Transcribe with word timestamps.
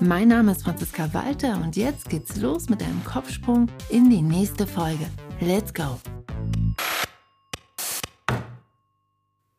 Mein 0.00 0.28
Name 0.28 0.52
ist 0.52 0.64
Franziska 0.64 1.12
Walter 1.14 1.60
und 1.62 1.76
jetzt 1.76 2.10
geht's 2.10 2.40
los 2.40 2.68
mit 2.68 2.82
einem 2.82 3.02
Kopfsprung 3.04 3.68
in 3.90 4.10
die 4.10 4.22
nächste 4.22 4.66
Folge. 4.66 5.06
Let's 5.40 5.72
go! 5.72 6.00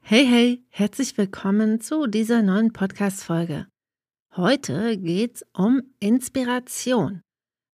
Hey, 0.01 0.25
hey, 0.25 0.65
herzlich 0.69 1.17
willkommen 1.17 1.79
zu 1.79 2.07
dieser 2.07 2.41
neuen 2.41 2.73
Podcast-Folge. 2.73 3.67
Heute 4.35 4.97
geht's 4.97 5.45
um 5.53 5.81
Inspiration 5.99 7.21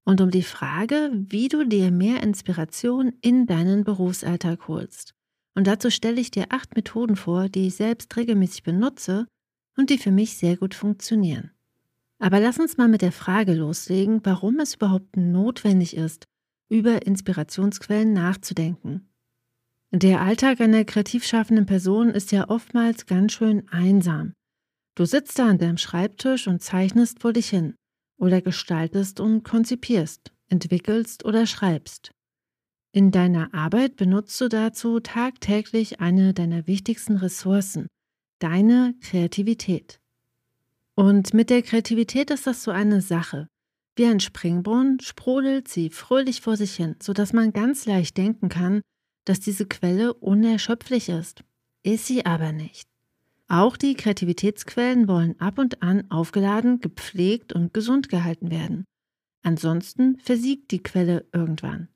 und 0.05 0.21
um 0.21 0.29
die 0.29 0.43
Frage, 0.43 1.09
wie 1.13 1.47
du 1.47 1.65
dir 1.65 1.91
mehr 1.91 2.21
Inspiration 2.21 3.13
in 3.21 3.47
deinen 3.47 3.83
Berufsalltag 3.83 4.67
holst. 4.67 5.13
Und 5.55 5.65
dazu 5.67 5.89
stelle 5.89 6.21
ich 6.21 6.29
dir 6.29 6.45
acht 6.49 6.75
Methoden 6.75 7.15
vor, 7.15 7.49
die 7.49 7.67
ich 7.67 7.75
selbst 7.75 8.15
regelmäßig 8.15 8.63
benutze 8.63 9.27
und 9.75 9.89
die 9.89 9.97
für 9.97 10.11
mich 10.11 10.37
sehr 10.37 10.57
gut 10.57 10.75
funktionieren. 10.75 11.51
Aber 12.21 12.39
lass 12.39 12.59
uns 12.59 12.77
mal 12.77 12.87
mit 12.87 13.01
der 13.01 13.11
Frage 13.11 13.55
loslegen, 13.55 14.21
warum 14.23 14.59
es 14.59 14.75
überhaupt 14.75 15.17
notwendig 15.17 15.97
ist, 15.97 16.27
über 16.69 17.07
Inspirationsquellen 17.07 18.13
nachzudenken. 18.13 19.09
Der 19.91 20.21
Alltag 20.21 20.61
einer 20.61 20.85
kreativ 20.85 21.25
schaffenden 21.25 21.65
Person 21.65 22.11
ist 22.11 22.31
ja 22.31 22.47
oftmals 22.47 23.07
ganz 23.07 23.33
schön 23.33 23.67
einsam. 23.69 24.33
Du 24.95 25.05
sitzt 25.05 25.39
da 25.39 25.49
an 25.49 25.57
deinem 25.57 25.77
Schreibtisch 25.77 26.47
und 26.47 26.61
zeichnest 26.61 27.19
vor 27.21 27.33
dich 27.33 27.49
hin 27.49 27.73
oder 28.19 28.41
gestaltest 28.41 29.19
und 29.19 29.41
konzipierst, 29.41 30.31
entwickelst 30.47 31.25
oder 31.25 31.47
schreibst. 31.47 32.11
In 32.93 33.09
deiner 33.09 33.51
Arbeit 33.53 33.95
benutzt 33.95 34.39
du 34.39 34.47
dazu 34.47 34.99
tagtäglich 34.99 36.01
eine 36.01 36.35
deiner 36.35 36.67
wichtigsten 36.67 37.17
Ressourcen, 37.17 37.87
deine 38.39 38.93
Kreativität. 39.01 40.00
Und 40.95 41.33
mit 41.33 41.49
der 41.49 41.61
Kreativität 41.61 42.31
ist 42.31 42.47
das 42.47 42.63
so 42.63 42.71
eine 42.71 43.01
Sache. 43.01 43.47
Wie 43.95 44.05
ein 44.05 44.19
Springbrunnen 44.19 44.99
sprudelt 44.99 45.67
sie 45.67 45.89
fröhlich 45.89 46.41
vor 46.41 46.57
sich 46.57 46.75
hin, 46.75 46.95
sodass 47.01 47.33
man 47.33 47.53
ganz 47.53 47.85
leicht 47.85 48.17
denken 48.17 48.49
kann, 48.49 48.81
dass 49.25 49.39
diese 49.39 49.65
Quelle 49.65 50.13
unerschöpflich 50.13 51.09
ist. 51.09 51.43
Ist 51.83 52.07
sie 52.07 52.25
aber 52.25 52.51
nicht. 52.51 52.87
Auch 53.47 53.75
die 53.75 53.95
Kreativitätsquellen 53.95 55.07
wollen 55.07 55.39
ab 55.39 55.57
und 55.57 55.83
an 55.83 56.09
aufgeladen, 56.09 56.79
gepflegt 56.79 57.51
und 57.51 57.73
gesund 57.73 58.07
gehalten 58.07 58.49
werden. 58.49 58.85
Ansonsten 59.43 60.17
versiegt 60.19 60.71
die 60.71 60.81
Quelle 60.81 61.25
irgendwann. 61.33 61.89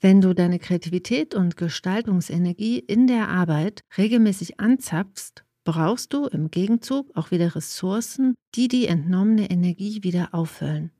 Wenn 0.00 0.22
du 0.22 0.34
deine 0.34 0.58
Kreativität 0.58 1.34
und 1.34 1.58
Gestaltungsenergie 1.58 2.78
in 2.78 3.06
der 3.06 3.28
Arbeit 3.28 3.82
regelmäßig 3.98 4.58
anzapfst, 4.58 5.44
brauchst 5.70 6.12
du 6.12 6.26
im 6.26 6.50
Gegenzug 6.50 7.16
auch 7.16 7.30
wieder 7.30 7.54
Ressourcen, 7.54 8.34
die 8.56 8.66
die 8.66 8.88
entnommene 8.88 9.48
Energie 9.52 10.02
wieder 10.02 10.30
auffüllen. 10.34 10.90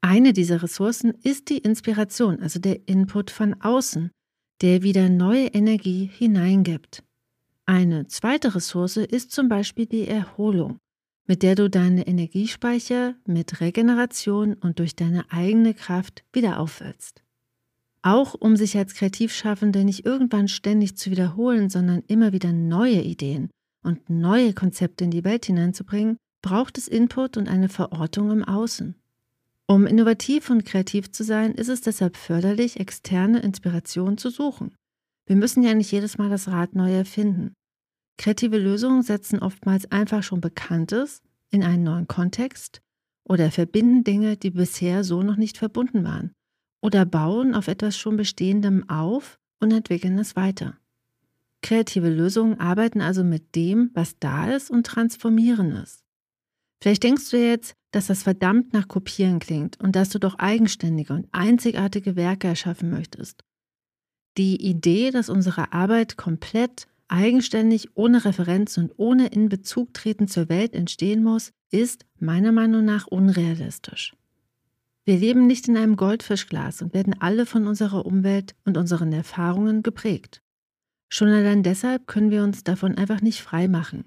Eine 0.00 0.32
dieser 0.32 0.62
Ressourcen 0.62 1.12
ist 1.24 1.48
die 1.48 1.58
Inspiration, 1.58 2.38
also 2.38 2.60
der 2.60 2.86
Input 2.86 3.32
von 3.32 3.60
außen, 3.60 4.12
der 4.60 4.84
wieder 4.84 5.08
neue 5.08 5.46
Energie 5.46 6.08
hineingibt. 6.12 7.02
Eine 7.64 8.06
zweite 8.06 8.54
Ressource 8.54 8.98
ist 8.98 9.32
zum 9.32 9.48
Beispiel 9.48 9.86
die 9.86 10.06
Erholung, 10.06 10.78
mit 11.26 11.42
der 11.42 11.56
du 11.56 11.68
deine 11.68 12.06
Energiespeicher 12.06 13.16
mit 13.26 13.60
Regeneration 13.60 14.54
und 14.54 14.78
durch 14.78 14.94
deine 14.94 15.32
eigene 15.32 15.74
Kraft 15.74 16.22
wieder 16.32 16.60
auffüllst. 16.60 17.24
Auch 18.02 18.34
um 18.34 18.54
sich 18.54 18.76
als 18.76 18.94
Kreativschaffende 18.94 19.84
nicht 19.84 20.06
irgendwann 20.06 20.46
ständig 20.46 20.96
zu 20.96 21.10
wiederholen, 21.10 21.70
sondern 21.70 22.04
immer 22.06 22.32
wieder 22.32 22.52
neue 22.52 23.02
Ideen 23.02 23.50
und 23.82 24.10
neue 24.10 24.52
Konzepte 24.52 25.04
in 25.04 25.10
die 25.10 25.24
Welt 25.24 25.46
hineinzubringen, 25.46 26.16
braucht 26.42 26.78
es 26.78 26.88
Input 26.88 27.36
und 27.36 27.48
eine 27.48 27.68
Verortung 27.68 28.30
im 28.30 28.44
Außen. 28.44 28.94
Um 29.68 29.86
innovativ 29.86 30.48
und 30.50 30.64
kreativ 30.64 31.10
zu 31.10 31.24
sein, 31.24 31.54
ist 31.54 31.68
es 31.68 31.80
deshalb 31.80 32.16
förderlich, 32.16 32.78
externe 32.78 33.40
Inspiration 33.40 34.16
zu 34.16 34.30
suchen. 34.30 34.74
Wir 35.26 35.36
müssen 35.36 35.62
ja 35.62 35.74
nicht 35.74 35.90
jedes 35.90 36.18
Mal 36.18 36.30
das 36.30 36.48
Rad 36.48 36.74
neu 36.74 36.92
erfinden. 36.92 37.54
Kreative 38.16 38.58
Lösungen 38.58 39.02
setzen 39.02 39.40
oftmals 39.40 39.90
einfach 39.90 40.22
schon 40.22 40.40
Bekanntes 40.40 41.20
in 41.50 41.64
einen 41.64 41.82
neuen 41.82 42.06
Kontext 42.06 42.80
oder 43.24 43.50
verbinden 43.50 44.04
Dinge, 44.04 44.36
die 44.36 44.50
bisher 44.50 45.02
so 45.02 45.22
noch 45.22 45.36
nicht 45.36 45.58
verbunden 45.58 46.04
waren 46.04 46.32
oder 46.80 47.04
bauen 47.04 47.54
auf 47.54 47.66
etwas 47.66 47.96
schon 47.96 48.16
Bestehendem 48.16 48.88
auf 48.88 49.38
und 49.60 49.72
entwickeln 49.72 50.18
es 50.18 50.36
weiter. 50.36 50.78
Kreative 51.66 52.08
Lösungen 52.08 52.60
arbeiten 52.60 53.00
also 53.00 53.24
mit 53.24 53.56
dem, 53.56 53.90
was 53.92 54.20
da 54.20 54.54
ist 54.54 54.70
und 54.70 54.86
transformieren 54.86 55.72
es. 55.72 56.04
Vielleicht 56.80 57.02
denkst 57.02 57.28
du 57.30 57.38
jetzt, 57.38 57.74
dass 57.90 58.06
das 58.06 58.22
verdammt 58.22 58.72
nach 58.72 58.86
Kopieren 58.86 59.40
klingt 59.40 59.80
und 59.80 59.96
dass 59.96 60.10
du 60.10 60.20
doch 60.20 60.38
eigenständige 60.38 61.12
und 61.12 61.26
einzigartige 61.32 62.14
Werke 62.14 62.46
erschaffen 62.46 62.88
möchtest. 62.88 63.42
Die 64.38 64.64
Idee, 64.64 65.10
dass 65.10 65.28
unsere 65.28 65.72
Arbeit 65.72 66.16
komplett 66.16 66.86
eigenständig, 67.08 67.88
ohne 67.96 68.24
Referenz 68.24 68.78
und 68.78 68.92
ohne 68.96 69.26
in 69.26 69.48
Bezug 69.48 69.92
treten 69.92 70.28
zur 70.28 70.48
Welt 70.48 70.72
entstehen 70.72 71.24
muss, 71.24 71.50
ist 71.72 72.06
meiner 72.20 72.52
Meinung 72.52 72.84
nach 72.84 73.08
unrealistisch. 73.08 74.14
Wir 75.04 75.18
leben 75.18 75.48
nicht 75.48 75.66
in 75.66 75.76
einem 75.76 75.96
Goldfischglas 75.96 76.80
und 76.80 76.94
werden 76.94 77.20
alle 77.20 77.44
von 77.44 77.66
unserer 77.66 78.06
Umwelt 78.06 78.54
und 78.64 78.76
unseren 78.76 79.12
Erfahrungen 79.12 79.82
geprägt. 79.82 80.42
Schon 81.08 81.28
allein 81.28 81.62
deshalb 81.62 82.06
können 82.06 82.30
wir 82.30 82.42
uns 82.42 82.64
davon 82.64 82.96
einfach 82.96 83.20
nicht 83.20 83.40
frei 83.40 83.68
machen. 83.68 84.04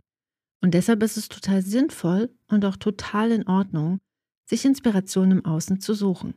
Und 0.61 0.73
deshalb 0.73 1.01
ist 1.03 1.17
es 1.17 1.29
total 1.29 1.61
sinnvoll 1.61 2.29
und 2.47 2.65
auch 2.65 2.75
total 2.75 3.31
in 3.31 3.47
Ordnung, 3.47 3.99
sich 4.45 4.65
Inspiration 4.65 5.31
im 5.31 5.45
Außen 5.45 5.79
zu 5.79 5.93
suchen. 5.93 6.33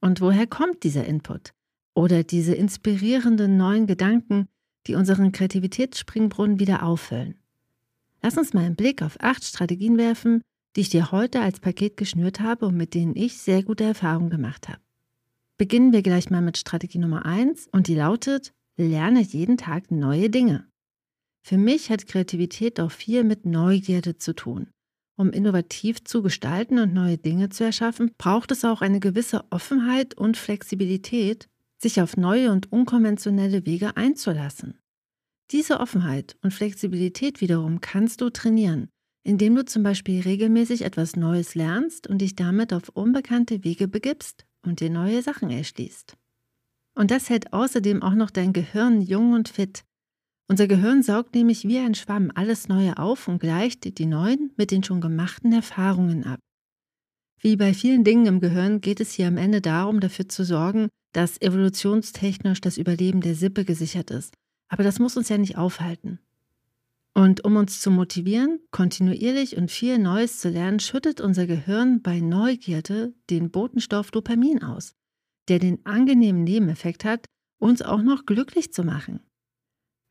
Und 0.00 0.20
woher 0.20 0.46
kommt 0.46 0.84
dieser 0.84 1.04
Input? 1.04 1.52
Oder 1.94 2.22
diese 2.22 2.54
inspirierenden 2.54 3.56
neuen 3.56 3.86
Gedanken, 3.86 4.48
die 4.86 4.94
unseren 4.94 5.32
Kreativitätsspringbrunnen 5.32 6.60
wieder 6.60 6.82
auffüllen? 6.82 7.34
Lass 8.22 8.38
uns 8.38 8.54
mal 8.54 8.64
einen 8.64 8.76
Blick 8.76 9.02
auf 9.02 9.16
acht 9.20 9.44
Strategien 9.44 9.98
werfen, 9.98 10.42
die 10.74 10.82
ich 10.82 10.88
dir 10.88 11.10
heute 11.10 11.40
als 11.40 11.60
Paket 11.60 11.96
geschnürt 11.96 12.40
habe 12.40 12.66
und 12.66 12.76
mit 12.76 12.94
denen 12.94 13.16
ich 13.16 13.38
sehr 13.38 13.62
gute 13.62 13.84
Erfahrungen 13.84 14.30
gemacht 14.30 14.68
habe. 14.68 14.80
Beginnen 15.56 15.92
wir 15.92 16.02
gleich 16.02 16.28
mal 16.30 16.42
mit 16.42 16.58
Strategie 16.58 16.98
Nummer 16.98 17.24
eins 17.24 17.66
und 17.72 17.88
die 17.88 17.94
lautet, 17.94 18.52
lerne 18.76 19.20
jeden 19.20 19.56
Tag 19.56 19.90
neue 19.90 20.30
Dinge. 20.30 20.66
Für 21.42 21.58
mich 21.58 21.90
hat 21.90 22.06
Kreativität 22.06 22.80
auch 22.80 22.90
viel 22.90 23.24
mit 23.24 23.46
Neugierde 23.46 24.18
zu 24.18 24.34
tun. 24.34 24.68
Um 25.18 25.30
innovativ 25.30 26.04
zu 26.04 26.22
gestalten 26.22 26.78
und 26.78 26.92
neue 26.92 27.16
Dinge 27.16 27.48
zu 27.48 27.64
erschaffen, 27.64 28.10
braucht 28.18 28.50
es 28.50 28.64
auch 28.64 28.82
eine 28.82 29.00
gewisse 29.00 29.44
Offenheit 29.50 30.14
und 30.14 30.36
Flexibilität, 30.36 31.48
sich 31.78 32.00
auf 32.00 32.16
neue 32.16 32.50
und 32.52 32.70
unkonventionelle 32.70 33.64
Wege 33.64 33.96
einzulassen. 33.96 34.78
Diese 35.52 35.80
Offenheit 35.80 36.36
und 36.42 36.52
Flexibilität 36.52 37.40
wiederum 37.40 37.80
kannst 37.80 38.20
du 38.20 38.30
trainieren, 38.30 38.88
indem 39.22 39.54
du 39.54 39.64
zum 39.64 39.82
Beispiel 39.82 40.20
regelmäßig 40.20 40.82
etwas 40.82 41.16
Neues 41.16 41.54
lernst 41.54 42.08
und 42.08 42.18
dich 42.18 42.34
damit 42.34 42.72
auf 42.72 42.88
unbekannte 42.90 43.64
Wege 43.64 43.88
begibst 43.88 44.44
und 44.64 44.80
dir 44.80 44.90
neue 44.90 45.22
Sachen 45.22 45.50
erschließt. 45.50 46.16
Und 46.96 47.12
das 47.12 47.30
hält 47.30 47.52
außerdem 47.52 48.02
auch 48.02 48.14
noch 48.14 48.30
dein 48.30 48.52
Gehirn 48.52 49.00
jung 49.00 49.32
und 49.34 49.48
fit, 49.48 49.84
unser 50.48 50.68
Gehirn 50.68 51.02
saugt 51.02 51.34
nämlich 51.34 51.66
wie 51.66 51.78
ein 51.78 51.94
Schwamm 51.94 52.30
alles 52.34 52.68
Neue 52.68 52.98
auf 52.98 53.26
und 53.26 53.40
gleicht 53.40 53.98
die 53.98 54.06
neuen 54.06 54.52
mit 54.56 54.70
den 54.70 54.84
schon 54.84 55.00
gemachten 55.00 55.52
Erfahrungen 55.52 56.24
ab. 56.24 56.38
Wie 57.40 57.56
bei 57.56 57.74
vielen 57.74 58.04
Dingen 58.04 58.26
im 58.26 58.40
Gehirn 58.40 58.80
geht 58.80 59.00
es 59.00 59.12
hier 59.12 59.26
am 59.26 59.36
Ende 59.36 59.60
darum, 59.60 59.98
dafür 60.00 60.28
zu 60.28 60.44
sorgen, 60.44 60.88
dass 61.12 61.40
evolutionstechnisch 61.40 62.60
das 62.60 62.78
Überleben 62.78 63.20
der 63.20 63.34
Sippe 63.34 63.64
gesichert 63.64 64.10
ist. 64.10 64.34
Aber 64.68 64.84
das 64.84 64.98
muss 64.98 65.16
uns 65.16 65.28
ja 65.28 65.38
nicht 65.38 65.58
aufhalten. 65.58 66.20
Und 67.12 67.44
um 67.44 67.56
uns 67.56 67.80
zu 67.80 67.90
motivieren, 67.90 68.60
kontinuierlich 68.70 69.56
und 69.56 69.70
viel 69.70 69.98
Neues 69.98 70.38
zu 70.38 70.48
lernen, 70.48 70.80
schüttet 70.80 71.20
unser 71.20 71.46
Gehirn 71.46 72.02
bei 72.02 72.20
Neugierde 72.20 73.14
den 73.30 73.50
Botenstoff 73.50 74.10
Dopamin 74.10 74.62
aus, 74.62 74.94
der 75.48 75.58
den 75.58 75.84
angenehmen 75.86 76.44
Nebeneffekt 76.44 77.04
hat, 77.04 77.26
uns 77.58 77.82
auch 77.82 78.02
noch 78.02 78.26
glücklich 78.26 78.72
zu 78.72 78.84
machen. 78.84 79.20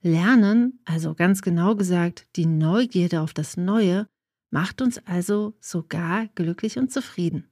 Lernen, 0.02 0.80
also 0.86 1.16
ganz 1.16 1.42
genau 1.42 1.76
gesagt, 1.76 2.28
die 2.36 2.46
Neugierde 2.46 3.22
auf 3.22 3.34
das 3.34 3.58
Neue, 3.58 4.08
macht 4.52 4.82
uns 4.82 5.00
also 5.06 5.56
sogar 5.60 6.28
glücklich 6.36 6.78
und 6.78 6.92
zufrieden. 6.92 7.50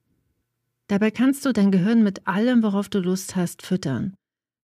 Dabei 0.88 1.12
kannst 1.12 1.46
du 1.46 1.54
dein 1.54 1.72
Gehirn 1.72 2.04
mit 2.04 2.28
allem, 2.28 2.62
worauf 2.62 2.90
du 2.90 3.00
Lust 3.00 3.36
hast, 3.36 3.62
füttern. 3.62 4.16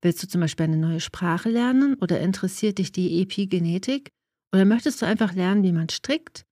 Willst 0.01 0.21
du 0.23 0.27
zum 0.27 0.41
Beispiel 0.41 0.65
eine 0.65 0.77
neue 0.77 0.99
Sprache 0.99 1.49
lernen 1.49 1.95
oder 1.95 2.19
interessiert 2.19 2.77
dich 2.77 2.91
die 2.91 3.21
Epigenetik? 3.21 4.09
Oder 4.53 4.65
möchtest 4.65 5.01
du 5.01 5.05
einfach 5.05 5.33
lernen, 5.33 5.63
wie 5.63 5.71
man 5.71 5.89
strickt? 5.89 6.43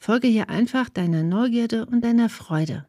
Folge 0.00 0.28
hier 0.28 0.48
einfach 0.48 0.88
deiner 0.88 1.22
Neugierde 1.22 1.86
und 1.86 2.02
deiner 2.02 2.28
Freude. 2.28 2.86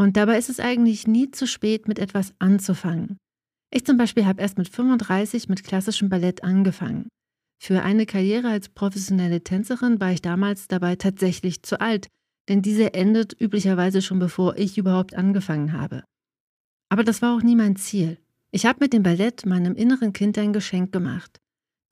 Und 0.00 0.16
dabei 0.16 0.38
ist 0.38 0.48
es 0.48 0.60
eigentlich 0.60 1.06
nie 1.06 1.30
zu 1.30 1.46
spät, 1.46 1.86
mit 1.86 1.98
etwas 1.98 2.32
anzufangen. 2.38 3.18
Ich 3.70 3.84
zum 3.84 3.98
Beispiel 3.98 4.24
habe 4.24 4.40
erst 4.40 4.56
mit 4.56 4.70
35 4.70 5.50
mit 5.50 5.62
klassischem 5.62 6.08
Ballett 6.08 6.42
angefangen. 6.42 7.10
Für 7.62 7.82
eine 7.82 8.06
Karriere 8.06 8.48
als 8.48 8.70
professionelle 8.70 9.44
Tänzerin 9.44 10.00
war 10.00 10.10
ich 10.10 10.22
damals 10.22 10.68
dabei 10.68 10.96
tatsächlich 10.96 11.62
zu 11.64 11.82
alt, 11.82 12.08
denn 12.48 12.62
diese 12.62 12.94
endet 12.94 13.38
üblicherweise 13.38 14.00
schon 14.00 14.18
bevor 14.18 14.56
ich 14.56 14.78
überhaupt 14.78 15.14
angefangen 15.14 15.74
habe. 15.74 16.02
Aber 16.88 17.04
das 17.04 17.20
war 17.20 17.36
auch 17.36 17.42
nie 17.42 17.54
mein 17.54 17.76
Ziel. 17.76 18.16
Ich 18.52 18.64
habe 18.64 18.78
mit 18.80 18.94
dem 18.94 19.02
Ballett 19.02 19.44
meinem 19.44 19.74
inneren 19.74 20.14
Kind 20.14 20.38
ein 20.38 20.54
Geschenk 20.54 20.92
gemacht. 20.92 21.36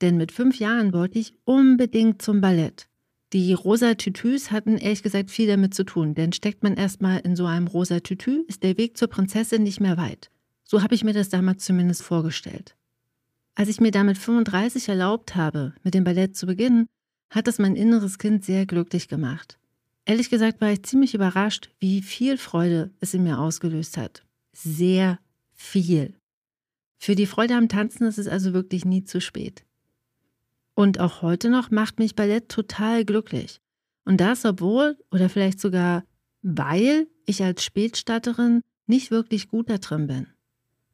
Denn 0.01 0.17
mit 0.17 0.31
fünf 0.31 0.57
Jahren 0.57 0.93
wollte 0.93 1.19
ich 1.19 1.35
unbedingt 1.45 2.23
zum 2.23 2.41
Ballett. 2.41 2.88
Die 3.31 3.53
rosa 3.53 3.93
Tütüs 3.93 4.49
hatten 4.49 4.77
ehrlich 4.77 5.03
gesagt 5.03 5.29
viel 5.29 5.47
damit 5.47 5.75
zu 5.75 5.83
tun, 5.83 6.15
denn 6.15 6.33
steckt 6.33 6.63
man 6.63 6.73
erstmal 6.73 7.19
in 7.19 7.35
so 7.35 7.45
einem 7.45 7.67
rosa 7.67 7.99
Tütü, 7.99 8.43
ist 8.47 8.63
der 8.63 8.77
Weg 8.77 8.97
zur 8.97 9.07
Prinzessin 9.07 9.61
nicht 9.61 9.79
mehr 9.79 9.97
weit. 9.97 10.31
So 10.63 10.81
habe 10.81 10.95
ich 10.95 11.03
mir 11.03 11.13
das 11.13 11.29
damals 11.29 11.63
zumindest 11.63 12.01
vorgestellt. 12.01 12.75
Als 13.53 13.69
ich 13.69 13.79
mir 13.79 13.91
damit 13.91 14.17
35 14.17 14.89
erlaubt 14.89 15.35
habe, 15.35 15.73
mit 15.83 15.93
dem 15.93 16.03
Ballett 16.03 16.35
zu 16.35 16.47
beginnen, 16.47 16.87
hat 17.29 17.47
es 17.47 17.59
mein 17.59 17.75
inneres 17.75 18.17
Kind 18.17 18.43
sehr 18.43 18.65
glücklich 18.65 19.07
gemacht. 19.07 19.59
Ehrlich 20.05 20.31
gesagt 20.31 20.59
war 20.59 20.71
ich 20.71 20.83
ziemlich 20.83 21.13
überrascht, 21.13 21.69
wie 21.79 22.01
viel 22.01 22.37
Freude 22.37 22.91
es 22.99 23.13
in 23.13 23.23
mir 23.23 23.37
ausgelöst 23.37 23.97
hat. 23.97 24.23
Sehr 24.53 25.19
viel. 25.53 26.15
Für 26.97 27.15
die 27.15 27.27
Freude 27.27 27.55
am 27.55 27.69
Tanzen 27.69 28.07
ist 28.07 28.17
es 28.17 28.27
also 28.27 28.53
wirklich 28.53 28.85
nie 28.85 29.03
zu 29.03 29.21
spät. 29.21 29.63
Und 30.79 31.01
auch 31.01 31.21
heute 31.21 31.49
noch 31.49 31.71
macht 31.71 31.99
mich 31.99 32.15
Ballett 32.15 32.47
total 32.47 33.03
glücklich. 33.03 33.59
Und 34.05 34.21
das, 34.21 34.45
obwohl 34.45 34.97
oder 35.11 35.27
vielleicht 35.27 35.59
sogar 35.59 36.05
weil 36.41 37.09
ich 37.25 37.43
als 37.43 37.65
Spätstatterin 37.65 38.61
nicht 38.87 39.11
wirklich 39.11 39.49
gut 39.49 39.69
da 39.69 39.77
drin 39.77 40.07
bin. 40.07 40.27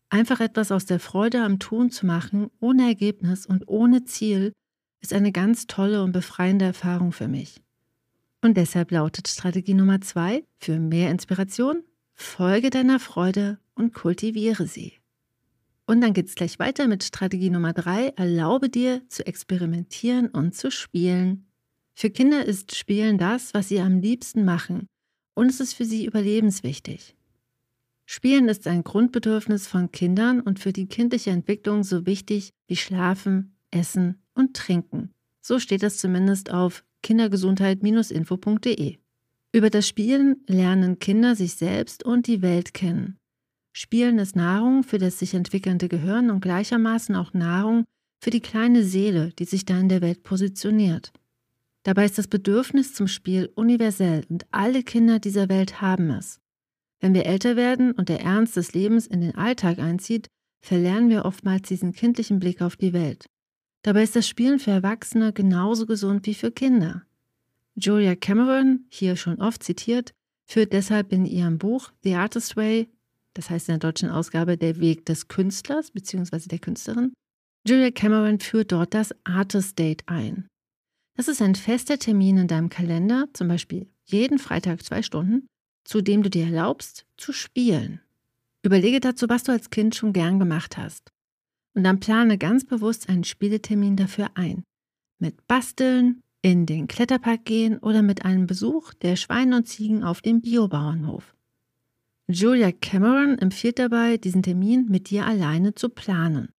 Einfach 0.09 0.39
etwas 0.39 0.71
aus 0.71 0.87
der 0.87 0.99
Freude 0.99 1.43
am 1.43 1.59
Tun 1.59 1.91
zu 1.91 2.07
machen, 2.07 2.49
ohne 2.59 2.87
Ergebnis 2.87 3.45
und 3.45 3.67
ohne 3.67 4.05
Ziel, 4.05 4.53
ist 5.01 5.13
eine 5.13 5.31
ganz 5.31 5.67
tolle 5.67 6.01
und 6.01 6.13
befreiende 6.13 6.65
Erfahrung 6.65 7.11
für 7.11 7.27
mich. 7.27 7.61
Und 8.41 8.57
deshalb 8.57 8.89
lautet 8.89 9.27
Strategie 9.27 9.75
Nummer 9.75 10.01
zwei 10.01 10.43
für 10.57 10.79
mehr 10.79 11.11
Inspiration, 11.11 11.83
folge 12.15 12.71
deiner 12.71 12.99
Freude 12.99 13.59
und 13.75 13.93
kultiviere 13.93 14.65
sie. 14.65 14.93
Und 15.87 16.01
dann 16.01 16.13
geht 16.13 16.27
es 16.27 16.35
gleich 16.35 16.57
weiter 16.59 16.87
mit 16.87 17.03
Strategie 17.03 17.49
Nummer 17.49 17.73
drei. 17.73 18.07
Erlaube 18.15 18.69
dir 18.69 19.07
zu 19.07 19.25
experimentieren 19.25 20.29
und 20.29 20.55
zu 20.55 20.71
spielen. 20.71 21.47
Für 21.93 22.09
Kinder 22.09 22.45
ist 22.45 22.75
Spielen 22.75 23.17
das, 23.17 23.53
was 23.53 23.69
sie 23.69 23.79
am 23.79 23.99
liebsten 23.99 24.45
machen. 24.45 24.87
Und 25.35 25.49
es 25.49 25.59
ist 25.59 25.73
für 25.73 25.85
sie 25.85 26.05
überlebenswichtig. 26.05 27.15
Spielen 28.05 28.49
ist 28.49 28.67
ein 28.67 28.83
Grundbedürfnis 28.83 29.67
von 29.67 29.91
Kindern 29.91 30.39
und 30.39 30.59
für 30.59 30.73
die 30.73 30.87
kindliche 30.87 31.31
Entwicklung 31.31 31.83
so 31.83 32.05
wichtig 32.05 32.51
wie 32.67 32.75
Schlafen, 32.75 33.55
Essen 33.71 34.21
und 34.33 34.55
Trinken. 34.55 35.13
So 35.41 35.59
steht 35.59 35.83
es 35.83 35.97
zumindest 35.97 36.51
auf 36.51 36.83
kindergesundheit-info.de. 37.03 38.97
Über 39.51 39.69
das 39.69 39.87
Spielen 39.87 40.43
lernen 40.47 40.99
Kinder 40.99 41.35
sich 41.35 41.55
selbst 41.55 42.03
und 42.03 42.27
die 42.27 42.41
Welt 42.41 42.73
kennen. 42.73 43.17
Spielen 43.77 44.19
ist 44.19 44.37
Nahrung 44.37 44.83
für 44.83 44.99
das 44.99 45.19
sich 45.19 45.33
entwickelnde 45.33 45.89
Gehirn 45.89 46.29
und 46.29 46.39
gleichermaßen 46.39 47.13
auch 47.13 47.33
Nahrung 47.33 47.83
für 48.21 48.29
die 48.29 48.39
kleine 48.39 48.85
Seele, 48.85 49.33
die 49.37 49.43
sich 49.43 49.65
da 49.65 49.77
in 49.77 49.89
der 49.89 49.99
Welt 49.99 50.23
positioniert. 50.23 51.11
Dabei 51.83 52.05
ist 52.05 52.17
das 52.17 52.29
Bedürfnis 52.29 52.93
zum 52.93 53.09
Spiel 53.09 53.51
universell 53.53 54.23
und 54.29 54.45
alle 54.51 54.81
Kinder 54.81 55.19
dieser 55.19 55.49
Welt 55.49 55.81
haben 55.81 56.09
es. 56.09 56.39
Wenn 57.01 57.13
wir 57.13 57.25
älter 57.25 57.57
werden 57.57 57.91
und 57.91 58.07
der 58.07 58.21
Ernst 58.21 58.55
des 58.55 58.73
Lebens 58.73 59.07
in 59.07 59.19
den 59.19 59.35
Alltag 59.35 59.79
einzieht, 59.79 60.27
verlernen 60.61 61.09
wir 61.09 61.25
oftmals 61.25 61.67
diesen 61.67 61.91
kindlichen 61.91 62.39
Blick 62.39 62.61
auf 62.61 62.77
die 62.77 62.93
Welt. 62.93 63.25
Dabei 63.81 64.03
ist 64.03 64.15
das 64.15 64.25
Spielen 64.25 64.59
für 64.59 64.71
Erwachsene 64.71 65.33
genauso 65.33 65.85
gesund 65.85 66.25
wie 66.27 66.33
für 66.33 66.49
Kinder. 66.49 67.03
Julia 67.75 68.15
Cameron, 68.15 68.85
hier 68.87 69.17
schon 69.17 69.41
oft 69.41 69.63
zitiert, 69.63 70.13
führt 70.45 70.71
deshalb 70.71 71.11
in 71.11 71.25
ihrem 71.25 71.57
Buch 71.57 71.91
The 72.03 72.15
Artist 72.15 72.55
Way 72.55 72.87
das 73.35 73.49
heißt 73.49 73.69
in 73.69 73.73
der 73.73 73.91
deutschen 73.91 74.09
Ausgabe 74.09 74.57
Der 74.57 74.79
Weg 74.79 75.05
des 75.05 75.27
Künstlers 75.27 75.91
bzw. 75.91 76.47
der 76.47 76.59
Künstlerin. 76.59 77.13
Julia 77.67 77.91
Cameron 77.91 78.39
führt 78.39 78.71
dort 78.71 78.93
das 78.93 79.13
Artist 79.23 79.77
Date 79.77 80.03
ein. 80.07 80.47
Das 81.15 81.27
ist 81.27 81.41
ein 81.41 81.55
fester 81.55 81.97
Termin 81.99 82.37
in 82.37 82.47
deinem 82.47 82.69
Kalender, 82.69 83.27
zum 83.33 83.47
Beispiel 83.47 83.87
jeden 84.05 84.39
Freitag 84.39 84.83
zwei 84.83 85.01
Stunden, 85.01 85.47
zu 85.83 86.01
dem 86.01 86.23
du 86.23 86.29
dir 86.29 86.45
erlaubst, 86.45 87.05
zu 87.17 87.31
spielen. 87.31 88.01
Überlege 88.63 88.99
dazu, 88.99 89.29
was 89.29 89.43
du 89.43 89.51
als 89.51 89.69
Kind 89.69 89.95
schon 89.95 90.13
gern 90.13 90.39
gemacht 90.39 90.77
hast. 90.77 91.11
Und 91.75 91.83
dann 91.83 91.99
plane 91.99 92.37
ganz 92.37 92.65
bewusst 92.65 93.09
einen 93.09 93.23
Spieletermin 93.23 93.95
dafür 93.95 94.31
ein. 94.35 94.63
Mit 95.19 95.47
Basteln, 95.47 96.21
in 96.41 96.65
den 96.67 96.87
Kletterpark 96.87 97.43
gehen 97.43 97.79
oder 97.79 98.01
mit 98.03 98.23
einem 98.23 98.45
Besuch 98.45 98.93
der 98.93 99.15
Schweine 99.15 99.57
und 99.57 99.67
Ziegen 99.67 100.03
auf 100.03 100.21
dem 100.21 100.41
Biobauernhof. 100.41 101.34
Julia 102.27 102.71
Cameron 102.71 103.37
empfiehlt 103.37 103.77
dabei, 103.77 104.17
diesen 104.17 104.41
Termin 104.41 104.87
mit 104.89 105.11
dir 105.11 105.25
alleine 105.25 105.75
zu 105.75 105.89
planen. 105.89 106.49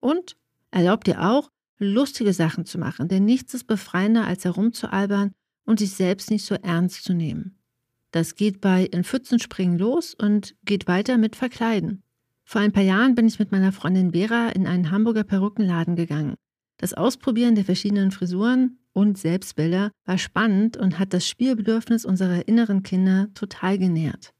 Und 0.00 0.36
erlaubt 0.72 1.06
dir 1.06 1.22
auch, 1.22 1.50
lustige 1.78 2.32
Sachen 2.32 2.64
zu 2.64 2.78
machen, 2.78 3.08
denn 3.08 3.24
nichts 3.24 3.54
ist 3.54 3.64
befreiender, 3.64 4.26
als 4.26 4.44
herumzualbern 4.44 5.32
und 5.64 5.78
sich 5.78 5.92
selbst 5.92 6.30
nicht 6.30 6.44
so 6.44 6.54
ernst 6.56 7.04
zu 7.04 7.12
nehmen. 7.12 7.58
Das 8.10 8.34
geht 8.34 8.60
bei 8.60 8.84
in 8.84 9.04
Pfützen 9.04 9.38
springen 9.38 9.78
los 9.78 10.14
und 10.14 10.56
geht 10.64 10.88
weiter 10.88 11.18
mit 11.18 11.36
Verkleiden. 11.36 12.02
Vor 12.44 12.60
ein 12.60 12.72
paar 12.72 12.82
Jahren 12.82 13.14
bin 13.14 13.26
ich 13.26 13.38
mit 13.38 13.52
meiner 13.52 13.72
Freundin 13.72 14.12
Vera 14.12 14.48
in 14.50 14.66
einen 14.66 14.90
Hamburger 14.90 15.24
Perückenladen 15.24 15.96
gegangen. 15.96 16.34
Das 16.78 16.94
Ausprobieren 16.94 17.54
der 17.54 17.64
verschiedenen 17.64 18.10
Frisuren 18.10 18.78
und 18.92 19.18
Selbstbilder 19.18 19.90
war 20.04 20.18
spannend 20.18 20.76
und 20.76 20.98
hat 20.98 21.12
das 21.12 21.28
Spielbedürfnis 21.28 22.04
unserer 22.04 22.48
inneren 22.48 22.82
Kinder 22.82 23.28
total 23.34 23.78
genährt. 23.78 24.32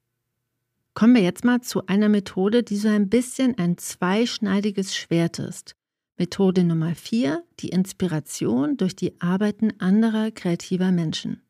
Kommen 0.96 1.14
wir 1.14 1.22
jetzt 1.22 1.44
mal 1.44 1.60
zu 1.60 1.84
einer 1.88 2.08
Methode, 2.08 2.62
die 2.62 2.78
so 2.78 2.88
ein 2.88 3.10
bisschen 3.10 3.58
ein 3.58 3.76
zweischneidiges 3.76 4.96
Schwert 4.96 5.38
ist. 5.38 5.76
Methode 6.16 6.64
Nummer 6.64 6.94
4, 6.94 7.44
die 7.60 7.68
Inspiration 7.68 8.78
durch 8.78 8.96
die 8.96 9.20
Arbeiten 9.20 9.78
anderer 9.78 10.30
kreativer 10.30 10.92
Menschen. 10.92 11.42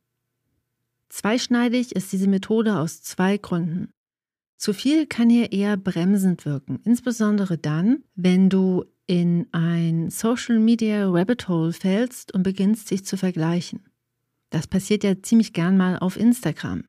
Zweischneidig 1.11 1.95
ist 1.95 2.13
diese 2.13 2.27
Methode 2.27 2.77
aus 2.77 3.03
zwei 3.03 3.39
Gründen. 3.39 3.93
Zu 4.57 4.73
viel 4.73 5.07
kann 5.07 5.31
hier 5.31 5.53
eher 5.53 5.77
bremsend 5.77 6.45
wirken, 6.45 6.81
insbesondere 6.83 7.57
dann, 7.57 8.03
wenn 8.17 8.51
du 8.51 8.85
in 9.07 9.47
ein 9.53 10.11
Social 10.11 10.59
Media 10.59 11.09
Rabbit 11.09 11.47
Hole 11.47 11.73
fällst 11.73 12.35
und 12.35 12.43
beginnst 12.43 12.91
dich 12.91 13.05
zu 13.05 13.17
vergleichen. 13.17 13.85
Das 14.51 14.67
passiert 14.67 15.05
ja 15.05 15.23
ziemlich 15.23 15.53
gern 15.53 15.77
mal 15.77 16.01
auf 16.01 16.17
Instagram. 16.17 16.83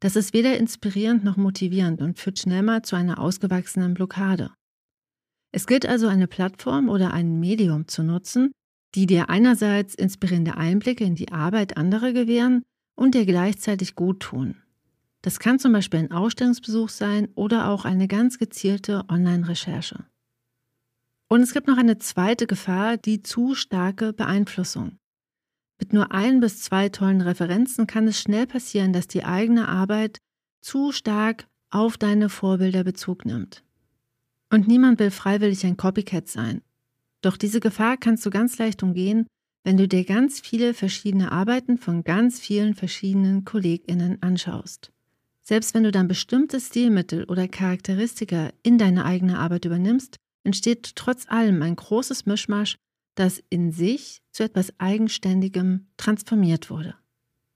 Das 0.00 0.14
ist 0.14 0.32
weder 0.32 0.56
inspirierend 0.56 1.24
noch 1.24 1.36
motivierend 1.36 2.00
und 2.00 2.18
führt 2.18 2.38
schnell 2.38 2.62
mal 2.62 2.82
zu 2.82 2.94
einer 2.94 3.18
ausgewachsenen 3.18 3.94
Blockade. 3.94 4.52
Es 5.50 5.66
gilt 5.66 5.86
also 5.86 6.06
eine 6.06 6.28
Plattform 6.28 6.88
oder 6.88 7.12
ein 7.12 7.40
Medium 7.40 7.88
zu 7.88 8.02
nutzen, 8.02 8.52
die 8.94 9.06
dir 9.06 9.28
einerseits 9.28 9.94
inspirierende 9.94 10.56
Einblicke 10.56 11.04
in 11.04 11.14
die 11.14 11.32
Arbeit 11.32 11.76
anderer 11.76 12.12
gewähren 12.12 12.62
und 12.94 13.14
dir 13.14 13.26
gleichzeitig 13.26 13.94
gut 13.94 14.20
tun. 14.20 14.62
Das 15.22 15.40
kann 15.40 15.58
zum 15.58 15.72
Beispiel 15.72 16.00
ein 16.00 16.12
Ausstellungsbesuch 16.12 16.88
sein 16.88 17.28
oder 17.34 17.68
auch 17.68 17.84
eine 17.84 18.08
ganz 18.08 18.38
gezielte 18.38 19.04
Online-Recherche. 19.08 20.04
Und 21.28 21.42
es 21.42 21.52
gibt 21.52 21.66
noch 21.66 21.76
eine 21.76 21.98
zweite 21.98 22.46
Gefahr, 22.46 22.96
die 22.96 23.22
zu 23.22 23.54
starke 23.54 24.12
Beeinflussung. 24.12 24.98
Mit 25.78 25.92
nur 25.92 26.12
ein 26.12 26.40
bis 26.40 26.60
zwei 26.60 26.88
tollen 26.88 27.20
Referenzen 27.20 27.86
kann 27.86 28.08
es 28.08 28.20
schnell 28.20 28.46
passieren, 28.46 28.92
dass 28.92 29.06
die 29.06 29.24
eigene 29.24 29.68
Arbeit 29.68 30.18
zu 30.60 30.92
stark 30.92 31.46
auf 31.70 31.96
deine 31.96 32.28
Vorbilder 32.28 32.84
Bezug 32.84 33.24
nimmt. 33.24 33.62
Und 34.50 34.66
niemand 34.66 34.98
will 34.98 35.10
freiwillig 35.10 35.64
ein 35.66 35.76
Copycat 35.76 36.28
sein. 36.28 36.62
Doch 37.20 37.36
diese 37.36 37.60
Gefahr 37.60 37.96
kannst 37.96 38.24
du 38.24 38.30
ganz 38.30 38.58
leicht 38.58 38.82
umgehen, 38.82 39.26
wenn 39.64 39.76
du 39.76 39.86
dir 39.86 40.04
ganz 40.04 40.40
viele 40.40 40.72
verschiedene 40.72 41.32
Arbeiten 41.32 41.78
von 41.78 42.04
ganz 42.04 42.40
vielen 42.40 42.74
verschiedenen 42.74 43.44
KollegInnen 43.44 44.22
anschaust. 44.22 44.90
Selbst 45.42 45.74
wenn 45.74 45.82
du 45.82 45.90
dann 45.90 46.08
bestimmte 46.08 46.60
Stilmittel 46.60 47.24
oder 47.24 47.48
Charakteristika 47.48 48.50
in 48.62 48.78
deine 48.78 49.04
eigene 49.04 49.38
Arbeit 49.38 49.64
übernimmst, 49.64 50.16
entsteht 50.44 50.94
trotz 50.94 51.28
allem 51.28 51.62
ein 51.62 51.76
großes 51.76 52.26
Mischmasch 52.26 52.76
das 53.18 53.42
in 53.50 53.72
sich 53.72 54.22
zu 54.30 54.44
etwas 54.44 54.72
Eigenständigem 54.78 55.86
transformiert 55.96 56.70
wurde. 56.70 56.94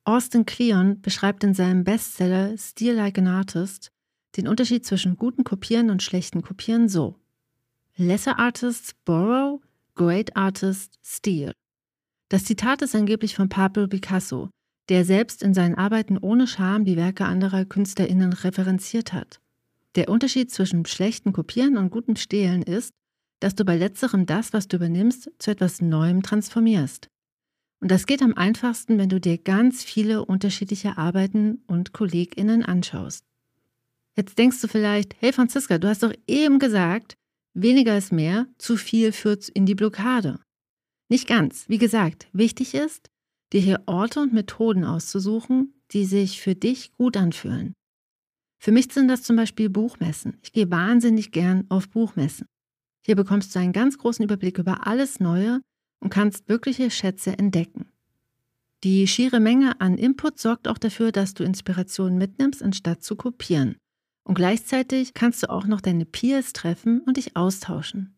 Austin 0.05 0.45
Kleon 0.45 1.01
beschreibt 1.01 1.45
in 1.45 1.55
seinem 1.55 1.85
Bestseller 1.85 2.57
Steal 2.59 2.97
Like 2.97 3.19
an 3.19 3.29
Artist 3.29 3.93
den 4.37 4.49
Unterschied 4.49 4.85
zwischen 4.85 5.17
guten 5.17 5.45
Kopieren 5.45 5.91
und 5.91 6.03
schlechten 6.03 6.43
Kopieren 6.43 6.89
so. 6.89 7.17
Lesser 7.97 8.39
Artists 8.39 8.95
borrow, 9.05 9.61
great 9.95 10.35
artists 10.37 10.99
steal. 11.05 11.53
Das 12.31 12.45
Zitat 12.45 12.83
ist 12.83 12.95
angeblich 12.95 13.37
von 13.37 13.49
Pablo 13.49 13.87
Picasso, 13.87 14.49
der 14.89 15.05
selbst 15.05 15.43
in 15.43 15.55
seinen 15.55 15.75
Arbeiten 15.75 16.17
ohne 16.17 16.47
Scham 16.47 16.85
die 16.85 16.97
Werke 16.97 17.27
anderer 17.27 17.67
KünstlerInnen 17.67 18.33
referenziert 18.33 19.13
hat. 19.13 19.41
Der 19.95 20.09
Unterschied 20.09 20.51
zwischen 20.51 20.87
schlechten 20.87 21.35
Kopieren 21.35 21.77
und 21.77 21.91
gutem 21.91 22.17
Stehlen 22.17 22.63
ist, 22.63 22.95
dass 23.43 23.55
du 23.55 23.65
bei 23.65 23.77
letzterem 23.77 24.27
das, 24.27 24.53
was 24.53 24.69
du 24.69 24.77
übernimmst, 24.77 25.31
zu 25.39 25.51
etwas 25.51 25.81
Neuem 25.81 26.23
transformierst. 26.23 27.09
Und 27.81 27.91
das 27.91 28.07
geht 28.07 28.23
am 28.23 28.35
einfachsten, 28.35 28.99
wenn 28.99 29.09
du 29.09 29.21
dir 29.21 29.39
ganz 29.39 29.83
viele 29.83 30.25
unterschiedliche 30.25 30.97
Arbeiten 30.97 31.63
und 31.67 31.93
KollegInnen 31.93 32.65
anschaust. 32.65 33.25
Jetzt 34.17 34.39
denkst 34.39 34.61
du 34.61 34.69
vielleicht, 34.69 35.17
hey 35.21 35.33
Franziska, 35.33 35.79
du 35.79 35.89
hast 35.89 36.05
doch 36.05 36.13
eben 36.29 36.61
gesagt, 36.61 37.17
weniger 37.55 37.99
ist 37.99 38.13
mehr, 38.13 38.47
zu 38.59 38.77
viel 38.77 39.11
führt 39.11 39.49
in 39.49 39.67
die 39.67 39.75
Blockade. 39.75 40.39
Nicht 41.09 41.27
ganz. 41.27 41.69
Wie 41.69 41.79
gesagt, 41.79 42.29
wichtig 42.33 42.75
ist, 42.75 43.11
dir 43.53 43.61
hier 43.61 43.83
Orte 43.87 44.21
und 44.21 44.33
Methoden 44.33 44.85
auszusuchen, 44.85 45.75
die 45.91 46.05
sich 46.05 46.41
für 46.41 46.55
dich 46.55 46.93
gut 46.93 47.17
anfühlen. 47.17 47.73
Für 48.61 48.71
mich 48.71 48.93
sind 48.93 49.09
das 49.09 49.25
zum 49.25 49.35
Beispiel 49.35 49.69
Buchmessen. 49.69 50.39
Ich 50.43 50.53
gehe 50.53 50.71
wahnsinnig 50.71 51.33
gern 51.33 51.67
auf 51.69 51.89
Buchmessen. 51.89 52.47
Hier 53.05 53.17
bekommst 53.17 53.55
du 53.55 53.59
einen 53.59 53.73
ganz 53.73 53.99
großen 53.99 54.25
Überblick 54.25 54.59
über 54.59 54.87
alles 54.87 55.21
Neue 55.21 55.61
und 56.01 56.11
kannst 56.11 56.49
wirkliche 56.49 56.91
Schätze 56.91 57.39
entdecken. 57.39 57.87
Die 58.85 59.07
schiere 59.07 59.39
Menge 59.39 59.81
an 59.81 59.97
Input 59.97 60.39
sorgt 60.39 60.67
auch 60.67 60.79
dafür, 60.79 61.13
dass 61.13 61.35
du 61.35 61.45
Inspirationen 61.45 62.19
mitnimmst, 62.19 62.63
anstatt 62.63 63.03
zu 63.03 63.15
kopieren. 63.15 63.77
Und 64.25 64.35
gleichzeitig 64.35 65.15
kannst 65.15 65.43
du 65.43 65.51
auch 65.51 65.67
noch 65.67 65.81
deine 65.81 66.05
Peers 66.05 66.53
treffen 66.53 67.01
und 67.01 67.17
dich 67.17 67.37
austauschen. 67.37 68.17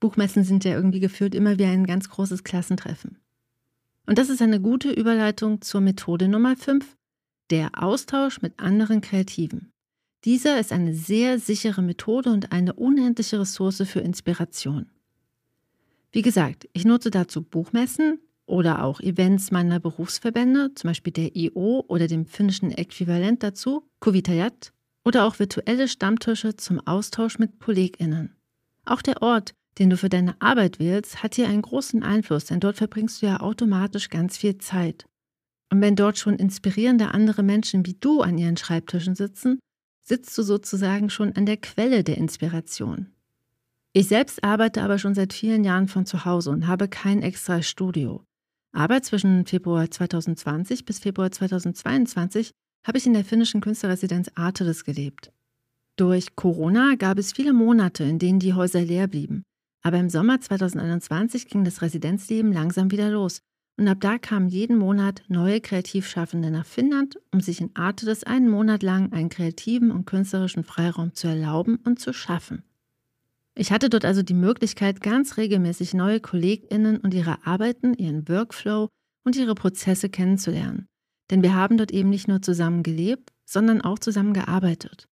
Buchmessen 0.00 0.44
sind 0.44 0.64
ja 0.64 0.72
irgendwie 0.72 1.00
gefühlt 1.00 1.34
immer 1.34 1.58
wie 1.58 1.64
ein 1.64 1.86
ganz 1.86 2.08
großes 2.08 2.44
Klassentreffen. 2.44 3.18
Und 4.06 4.18
das 4.18 4.28
ist 4.28 4.42
eine 4.42 4.60
gute 4.60 4.90
Überleitung 4.90 5.62
zur 5.62 5.80
Methode 5.80 6.28
Nummer 6.28 6.56
5, 6.56 6.96
der 7.50 7.70
Austausch 7.82 8.42
mit 8.42 8.58
anderen 8.60 9.00
Kreativen. 9.00 9.72
Dieser 10.24 10.58
ist 10.58 10.72
eine 10.72 10.94
sehr 10.94 11.38
sichere 11.38 11.82
Methode 11.82 12.30
und 12.30 12.50
eine 12.50 12.72
unendliche 12.72 13.40
Ressource 13.40 13.82
für 13.86 14.00
Inspiration. 14.00 14.86
Wie 16.12 16.22
gesagt, 16.22 16.66
ich 16.72 16.86
nutze 16.86 17.10
dazu 17.10 17.42
Buchmessen 17.42 18.20
oder 18.46 18.84
auch 18.84 19.00
Events 19.00 19.50
meiner 19.50 19.80
Berufsverbände, 19.80 20.72
zum 20.74 20.88
Beispiel 20.88 21.12
der 21.12 21.36
IO 21.36 21.84
oder 21.88 22.06
dem 22.06 22.24
finnischen 22.24 22.70
Äquivalent 22.70 23.42
dazu, 23.42 23.86
Kuvitajat, 24.00 24.72
oder 25.04 25.26
auch 25.26 25.38
virtuelle 25.38 25.88
Stammtische 25.88 26.56
zum 26.56 26.80
Austausch 26.86 27.38
mit 27.38 27.60
KollegInnen. 27.60 28.34
Auch 28.86 29.02
der 29.02 29.20
Ort, 29.20 29.52
den 29.78 29.90
du 29.90 29.96
für 29.98 30.08
deine 30.08 30.40
Arbeit 30.40 30.78
wählst, 30.78 31.22
hat 31.22 31.34
hier 31.34 31.48
einen 31.48 31.62
großen 31.62 32.02
Einfluss, 32.02 32.46
denn 32.46 32.60
dort 32.60 32.76
verbringst 32.76 33.20
du 33.20 33.26
ja 33.26 33.40
automatisch 33.40 34.08
ganz 34.08 34.38
viel 34.38 34.56
Zeit. 34.58 35.04
Und 35.70 35.80
wenn 35.80 35.96
dort 35.96 36.16
schon 36.18 36.36
inspirierende 36.36 37.08
andere 37.08 37.42
Menschen 37.42 37.84
wie 37.84 37.94
du 37.94 38.20
an 38.20 38.38
ihren 38.38 38.56
Schreibtischen 38.56 39.14
sitzen, 39.14 39.58
sitzt 40.04 40.36
du 40.38 40.42
sozusagen 40.42 41.10
schon 41.10 41.34
an 41.34 41.46
der 41.46 41.56
Quelle 41.56 42.04
der 42.04 42.18
Inspiration. 42.18 43.08
Ich 43.92 44.08
selbst 44.08 44.44
arbeite 44.44 44.82
aber 44.82 44.98
schon 44.98 45.14
seit 45.14 45.32
vielen 45.32 45.64
Jahren 45.64 45.88
von 45.88 46.04
zu 46.04 46.24
Hause 46.24 46.50
und 46.50 46.66
habe 46.66 46.88
kein 46.88 47.22
extra 47.22 47.62
Studio. 47.62 48.24
Aber 48.72 49.02
zwischen 49.02 49.46
Februar 49.46 49.90
2020 49.90 50.84
bis 50.84 50.98
Februar 50.98 51.30
2022 51.30 52.50
habe 52.84 52.98
ich 52.98 53.06
in 53.06 53.14
der 53.14 53.24
finnischen 53.24 53.60
Künstlerresidenz 53.60 54.30
Arteris 54.34 54.84
gelebt. 54.84 55.32
Durch 55.96 56.34
Corona 56.34 56.96
gab 56.96 57.18
es 57.18 57.32
viele 57.32 57.52
Monate, 57.52 58.02
in 58.04 58.18
denen 58.18 58.40
die 58.40 58.52
Häuser 58.52 58.82
leer 58.82 59.06
blieben. 59.06 59.44
Aber 59.82 59.98
im 59.98 60.10
Sommer 60.10 60.40
2021 60.40 61.46
ging 61.46 61.62
das 61.62 61.82
Residenzleben 61.82 62.52
langsam 62.52 62.90
wieder 62.90 63.10
los. 63.10 63.38
Und 63.76 63.88
ab 63.88 63.98
da 64.00 64.18
kamen 64.18 64.48
jeden 64.48 64.78
Monat 64.78 65.22
neue 65.28 65.60
Kreativschaffende 65.60 66.50
nach 66.50 66.66
Finnland, 66.66 67.18
um 67.32 67.40
sich 67.40 67.60
in 67.60 67.74
Arteris 67.74 68.22
einen 68.22 68.48
Monat 68.48 68.82
lang 68.82 69.12
einen 69.12 69.30
kreativen 69.30 69.90
und 69.90 70.06
künstlerischen 70.06 70.62
Freiraum 70.62 71.14
zu 71.14 71.26
erlauben 71.26 71.76
und 71.84 71.98
zu 71.98 72.12
schaffen. 72.12 72.62
Ich 73.56 73.72
hatte 73.72 73.88
dort 73.88 74.04
also 74.04 74.22
die 74.22 74.34
Möglichkeit, 74.34 75.00
ganz 75.00 75.36
regelmäßig 75.36 75.94
neue 75.94 76.20
KollegInnen 76.20 76.98
und 76.98 77.14
ihre 77.14 77.46
Arbeiten, 77.46 77.94
ihren 77.94 78.28
Workflow 78.28 78.88
und 79.24 79.36
ihre 79.36 79.54
Prozesse 79.54 80.08
kennenzulernen. 80.08 80.86
Denn 81.30 81.42
wir 81.42 81.54
haben 81.54 81.76
dort 81.76 81.92
eben 81.92 82.10
nicht 82.10 82.28
nur 82.28 82.42
zusammen 82.42 82.82
gelebt, 82.82 83.32
sondern 83.44 83.80
auch 83.80 83.98
zusammen 83.98 84.34
gearbeitet. 84.34 85.06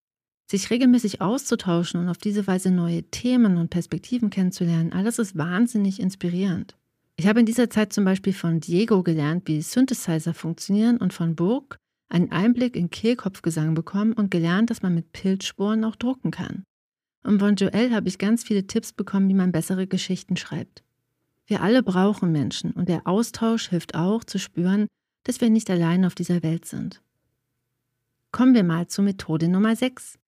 Sich 0.46 0.70
regelmäßig 0.70 1.20
auszutauschen 1.20 2.00
und 2.00 2.08
auf 2.08 2.18
diese 2.18 2.46
Weise 2.46 2.70
neue 2.70 3.04
Themen 3.04 3.56
und 3.56 3.70
Perspektiven 3.70 4.28
kennenzulernen, 4.30 4.92
alles 4.92 5.18
ist 5.18 5.38
wahnsinnig 5.38 6.00
inspirierend. 6.00 6.76
Ich 7.22 7.28
habe 7.28 7.38
in 7.38 7.46
dieser 7.46 7.70
Zeit 7.70 7.92
zum 7.92 8.04
Beispiel 8.04 8.32
von 8.32 8.58
Diego 8.58 9.04
gelernt, 9.04 9.46
wie 9.46 9.62
Synthesizer 9.62 10.34
funktionieren 10.34 10.96
und 10.96 11.12
von 11.12 11.36
Burg 11.36 11.78
einen 12.08 12.32
Einblick 12.32 12.74
in 12.74 12.90
Kehlkopfgesang 12.90 13.74
bekommen 13.74 14.12
und 14.12 14.32
gelernt, 14.32 14.70
dass 14.70 14.82
man 14.82 14.92
mit 14.92 15.12
Pilzsporen 15.12 15.84
auch 15.84 15.94
drucken 15.94 16.32
kann. 16.32 16.64
Und 17.22 17.38
von 17.38 17.54
Joel 17.54 17.94
habe 17.94 18.08
ich 18.08 18.18
ganz 18.18 18.42
viele 18.42 18.66
Tipps 18.66 18.92
bekommen, 18.92 19.28
wie 19.28 19.34
man 19.34 19.52
bessere 19.52 19.86
Geschichten 19.86 20.36
schreibt. 20.36 20.82
Wir 21.46 21.62
alle 21.62 21.84
brauchen 21.84 22.32
Menschen 22.32 22.72
und 22.72 22.88
der 22.88 23.06
Austausch 23.06 23.68
hilft 23.68 23.94
auch 23.94 24.24
zu 24.24 24.40
spüren, 24.40 24.88
dass 25.22 25.40
wir 25.40 25.48
nicht 25.48 25.70
allein 25.70 26.04
auf 26.04 26.16
dieser 26.16 26.42
Welt 26.42 26.64
sind. 26.64 27.02
Kommen 28.32 28.54
wir 28.54 28.64
mal 28.64 28.88
zur 28.88 29.04
Methode 29.04 29.46
Nummer 29.46 29.76
6. 29.76 30.18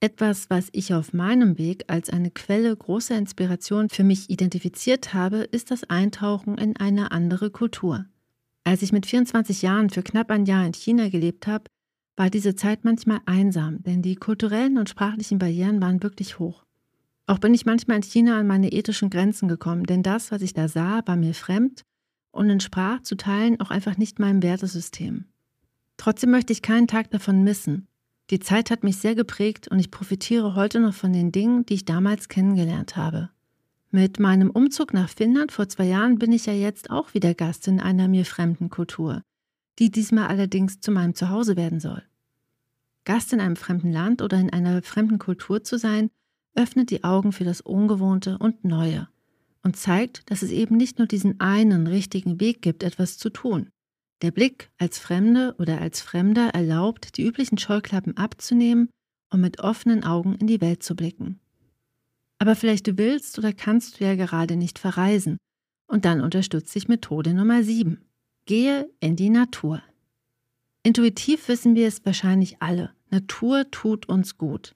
Etwas, 0.00 0.50
was 0.50 0.68
ich 0.72 0.92
auf 0.92 1.14
meinem 1.14 1.56
Weg 1.56 1.84
als 1.88 2.10
eine 2.10 2.30
Quelle 2.30 2.76
großer 2.76 3.16
Inspiration 3.16 3.88
für 3.88 4.04
mich 4.04 4.28
identifiziert 4.28 5.14
habe, 5.14 5.38
ist 5.38 5.70
das 5.70 5.84
Eintauchen 5.84 6.58
in 6.58 6.76
eine 6.76 7.12
andere 7.12 7.50
Kultur. 7.50 8.04
Als 8.62 8.82
ich 8.82 8.92
mit 8.92 9.06
24 9.06 9.62
Jahren 9.62 9.88
für 9.88 10.02
knapp 10.02 10.30
ein 10.30 10.44
Jahr 10.44 10.66
in 10.66 10.74
China 10.74 11.08
gelebt 11.08 11.46
habe, 11.46 11.64
war 12.14 12.28
diese 12.28 12.54
Zeit 12.54 12.84
manchmal 12.84 13.20
einsam, 13.24 13.82
denn 13.84 14.02
die 14.02 14.16
kulturellen 14.16 14.76
und 14.76 14.90
sprachlichen 14.90 15.38
Barrieren 15.38 15.80
waren 15.80 16.02
wirklich 16.02 16.38
hoch. 16.38 16.64
Auch 17.26 17.38
bin 17.38 17.54
ich 17.54 17.64
manchmal 17.64 17.96
in 17.96 18.02
China 18.02 18.38
an 18.38 18.46
meine 18.46 18.72
ethischen 18.72 19.08
Grenzen 19.08 19.48
gekommen, 19.48 19.84
denn 19.84 20.02
das, 20.02 20.30
was 20.30 20.42
ich 20.42 20.52
da 20.52 20.68
sah, 20.68 21.02
war 21.06 21.16
mir 21.16 21.32
fremd 21.32 21.82
und 22.32 22.50
entsprach 22.50 23.02
zu 23.02 23.16
Teilen 23.16 23.60
auch 23.60 23.70
einfach 23.70 23.96
nicht 23.96 24.18
meinem 24.18 24.42
Wertesystem. 24.42 25.24
Trotzdem 25.96 26.30
möchte 26.30 26.52
ich 26.52 26.60
keinen 26.60 26.86
Tag 26.86 27.10
davon 27.10 27.42
missen. 27.42 27.88
Die 28.30 28.40
Zeit 28.40 28.70
hat 28.70 28.82
mich 28.84 28.96
sehr 28.96 29.14
geprägt 29.14 29.68
und 29.68 29.78
ich 29.78 29.90
profitiere 29.90 30.54
heute 30.54 30.80
noch 30.80 30.94
von 30.94 31.12
den 31.12 31.32
Dingen, 31.32 31.64
die 31.66 31.74
ich 31.74 31.84
damals 31.84 32.28
kennengelernt 32.28 32.96
habe. 32.96 33.30
Mit 33.90 34.18
meinem 34.18 34.50
Umzug 34.50 34.92
nach 34.92 35.08
Finnland 35.08 35.52
vor 35.52 35.68
zwei 35.68 35.84
Jahren 35.84 36.18
bin 36.18 36.32
ich 36.32 36.46
ja 36.46 36.52
jetzt 36.52 36.90
auch 36.90 37.14
wieder 37.14 37.34
Gast 37.34 37.68
in 37.68 37.80
einer 37.80 38.08
mir 38.08 38.24
fremden 38.24 38.68
Kultur 38.68 39.22
die 39.78 39.90
diesmal 39.90 40.28
allerdings 40.28 40.80
zu 40.80 40.90
meinem 40.90 41.14
Zuhause 41.14 41.56
werden 41.56 41.80
soll. 41.80 42.02
Gast 43.04 43.32
in 43.32 43.40
einem 43.40 43.56
fremden 43.56 43.92
Land 43.92 44.22
oder 44.22 44.38
in 44.38 44.52
einer 44.52 44.82
fremden 44.82 45.18
Kultur 45.18 45.62
zu 45.62 45.78
sein, 45.78 46.10
öffnet 46.54 46.90
die 46.90 47.04
Augen 47.04 47.32
für 47.32 47.44
das 47.44 47.60
Ungewohnte 47.60 48.38
und 48.38 48.64
Neue 48.64 49.08
und 49.62 49.76
zeigt, 49.76 50.30
dass 50.30 50.42
es 50.42 50.50
eben 50.50 50.76
nicht 50.76 50.98
nur 50.98 51.06
diesen 51.06 51.40
einen 51.40 51.86
richtigen 51.86 52.40
Weg 52.40 52.62
gibt, 52.62 52.82
etwas 52.82 53.18
zu 53.18 53.30
tun. 53.30 53.70
Der 54.22 54.30
Blick 54.30 54.70
als 54.78 54.98
Fremde 54.98 55.54
oder 55.58 55.80
als 55.80 56.00
Fremder 56.00 56.48
erlaubt, 56.50 57.16
die 57.16 57.24
üblichen 57.24 57.58
Scheuklappen 57.58 58.16
abzunehmen 58.16 58.88
und 59.30 59.40
mit 59.40 59.60
offenen 59.60 60.04
Augen 60.04 60.34
in 60.36 60.46
die 60.46 60.60
Welt 60.60 60.82
zu 60.82 60.96
blicken. 60.96 61.38
Aber 62.38 62.56
vielleicht 62.56 62.86
du 62.86 62.96
willst 62.96 63.38
oder 63.38 63.52
kannst 63.52 64.00
du 64.00 64.04
ja 64.04 64.14
gerade 64.14 64.56
nicht 64.56 64.78
verreisen. 64.78 65.38
Und 65.86 66.04
dann 66.04 66.20
unterstütze 66.20 66.78
ich 66.78 66.88
Methode 66.88 67.34
Nummer 67.34 67.62
7. 67.62 68.04
Gehe 68.46 68.90
in 69.00 69.16
die 69.16 69.30
Natur. 69.30 69.82
Intuitiv 70.82 71.48
wissen 71.48 71.74
wir 71.74 71.86
es 71.86 72.04
wahrscheinlich 72.04 72.62
alle. 72.62 72.92
Natur 73.10 73.70
tut 73.70 74.08
uns 74.08 74.38
gut. 74.38 74.74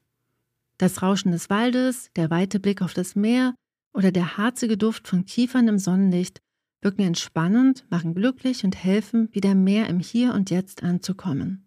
Das 0.79 1.03
Rauschen 1.03 1.33
des 1.33 1.51
Waldes, 1.51 2.11
der 2.17 2.31
weite 2.31 2.61
Blick 2.61 2.83
auf 2.83 2.95
das 2.95 3.15
Meer 3.15 3.55
oder 3.93 4.13
der 4.13 4.37
harzige 4.37 4.77
Duft 4.77 5.09
von 5.09 5.25
Kiefern 5.25 5.69
im 5.69 5.79
Sonnenlicht 5.79 6.41
wirken 6.83 7.03
entspannend, 7.03 7.85
machen 7.91 8.15
glücklich 8.15 8.65
und 8.65 8.77
helfen, 8.77 9.29
wieder 9.33 9.55
mehr 9.55 9.89
im 9.89 10.01
Hier 10.01 10.35
und 10.35 10.51
Jetzt 10.51 10.83
anzukommen. 10.83 11.67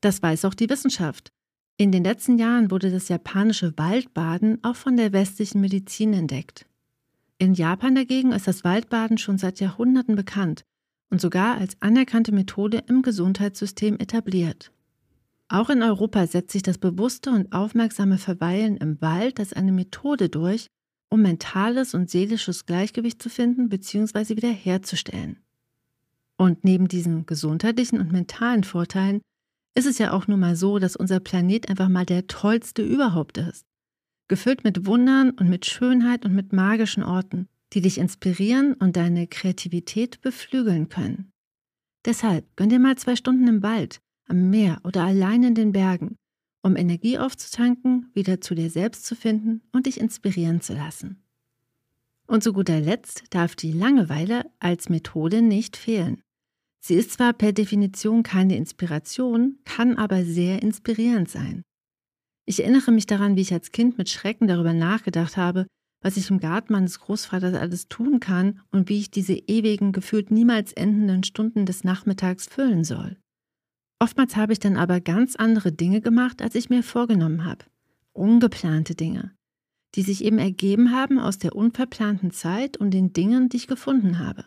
Das 0.00 0.22
weiß 0.22 0.44
auch 0.44 0.54
die 0.54 0.68
Wissenschaft. 0.68 1.32
In 1.76 1.92
den 1.92 2.04
letzten 2.04 2.38
Jahren 2.38 2.70
wurde 2.70 2.90
das 2.90 3.08
japanische 3.08 3.76
Waldbaden 3.76 4.58
auch 4.62 4.76
von 4.76 4.96
der 4.96 5.12
westlichen 5.12 5.60
Medizin 5.60 6.12
entdeckt. 6.12 6.66
In 7.38 7.54
Japan 7.54 7.94
dagegen 7.94 8.32
ist 8.32 8.46
das 8.46 8.62
Waldbaden 8.62 9.18
schon 9.18 9.38
seit 9.38 9.60
Jahrhunderten 9.60 10.14
bekannt 10.14 10.62
und 11.10 11.20
sogar 11.20 11.56
als 11.56 11.76
anerkannte 11.80 12.32
Methode 12.32 12.84
im 12.86 13.02
Gesundheitssystem 13.02 13.98
etabliert. 13.98 14.72
Auch 15.48 15.68
in 15.68 15.82
Europa 15.82 16.26
setzt 16.26 16.52
sich 16.52 16.62
das 16.62 16.78
bewusste 16.78 17.30
und 17.30 17.52
aufmerksame 17.52 18.16
Verweilen 18.16 18.76
im 18.78 19.00
Wald 19.02 19.38
als 19.38 19.52
eine 19.52 19.72
Methode 19.72 20.28
durch, 20.28 20.66
um 21.12 21.20
mentales 21.20 21.94
und 21.94 22.10
seelisches 22.10 22.64
Gleichgewicht 22.64 23.22
zu 23.22 23.28
finden 23.28 23.68
bzw. 23.68 24.36
wiederherzustellen. 24.36 25.36
Und 26.38 26.64
neben 26.64 26.88
diesen 26.88 27.26
gesundheitlichen 27.26 28.00
und 28.00 28.10
mentalen 28.10 28.64
Vorteilen 28.64 29.20
ist 29.74 29.86
es 29.86 29.98
ja 29.98 30.12
auch 30.12 30.26
nun 30.26 30.40
mal 30.40 30.56
so, 30.56 30.78
dass 30.78 30.96
unser 30.96 31.20
Planet 31.20 31.68
einfach 31.68 31.90
mal 31.90 32.06
der 32.06 32.26
tollste 32.26 32.82
überhaupt 32.82 33.36
ist. 33.38 33.66
gefüllt 34.28 34.64
mit 34.64 34.86
Wundern 34.86 35.30
und 35.32 35.50
mit 35.50 35.66
Schönheit 35.66 36.24
und 36.24 36.34
mit 36.34 36.54
magischen 36.54 37.02
Orten, 37.02 37.48
die 37.74 37.82
dich 37.82 37.98
inspirieren 37.98 38.72
und 38.72 38.96
deine 38.96 39.26
Kreativität 39.26 40.22
beflügeln 40.22 40.88
können. 40.88 41.30
Deshalb 42.06 42.46
gönn 42.56 42.70
dir 42.70 42.78
mal 42.78 42.96
zwei 42.96 43.14
Stunden 43.16 43.46
im 43.46 43.62
Wald, 43.62 44.00
am 44.26 44.48
Meer 44.48 44.80
oder 44.84 45.04
allein 45.04 45.42
in 45.42 45.54
den 45.54 45.72
Bergen, 45.72 46.16
um 46.62 46.76
Energie 46.76 47.18
aufzutanken, 47.18 48.10
wieder 48.14 48.40
zu 48.40 48.54
dir 48.54 48.70
selbst 48.70 49.04
zu 49.04 49.14
finden 49.14 49.62
und 49.72 49.86
dich 49.86 50.00
inspirieren 50.00 50.60
zu 50.60 50.74
lassen. 50.74 51.22
Und 52.26 52.42
zu 52.42 52.52
guter 52.52 52.80
Letzt 52.80 53.24
darf 53.30 53.56
die 53.56 53.72
Langeweile 53.72 54.50
als 54.58 54.88
Methode 54.88 55.42
nicht 55.42 55.76
fehlen. 55.76 56.22
Sie 56.80 56.94
ist 56.94 57.12
zwar 57.12 57.32
per 57.32 57.52
Definition 57.52 58.22
keine 58.22 58.56
Inspiration, 58.56 59.58
kann 59.64 59.98
aber 59.98 60.24
sehr 60.24 60.62
inspirierend 60.62 61.28
sein. 61.28 61.62
Ich 62.44 62.60
erinnere 62.60 62.90
mich 62.90 63.06
daran, 63.06 63.36
wie 63.36 63.42
ich 63.42 63.52
als 63.52 63.70
Kind 63.70 63.98
mit 63.98 64.08
Schrecken 64.08 64.48
darüber 64.48 64.72
nachgedacht 64.72 65.36
habe, 65.36 65.66
was 66.00 66.16
ich 66.16 66.28
im 66.30 66.40
Garten 66.40 66.72
meines 66.72 66.98
Großvaters 66.98 67.54
alles 67.54 67.88
tun 67.88 68.18
kann 68.18 68.60
und 68.72 68.88
wie 68.88 68.98
ich 68.98 69.10
diese 69.10 69.34
ewigen, 69.34 69.92
gefühlt 69.92 70.30
niemals 70.32 70.72
endenden 70.72 71.22
Stunden 71.22 71.66
des 71.66 71.84
Nachmittags 71.84 72.46
füllen 72.46 72.82
soll. 72.82 73.16
Oftmals 74.02 74.34
habe 74.34 74.52
ich 74.52 74.58
dann 74.58 74.76
aber 74.76 75.00
ganz 75.00 75.36
andere 75.36 75.70
Dinge 75.70 76.00
gemacht, 76.00 76.42
als 76.42 76.56
ich 76.56 76.68
mir 76.68 76.82
vorgenommen 76.82 77.44
habe. 77.44 77.64
Ungeplante 78.12 78.96
Dinge, 78.96 79.30
die 79.94 80.02
sich 80.02 80.24
eben 80.24 80.38
ergeben 80.38 80.90
haben 80.90 81.20
aus 81.20 81.38
der 81.38 81.54
unverplanten 81.54 82.32
Zeit 82.32 82.76
und 82.76 82.90
den 82.90 83.12
Dingen, 83.12 83.48
die 83.48 83.58
ich 83.58 83.68
gefunden 83.68 84.18
habe. 84.18 84.44